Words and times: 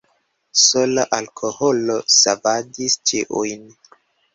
Sola 0.61 1.03
alkoholo 1.19 2.01
savadis 2.19 3.01
ĉiujn. 3.09 3.75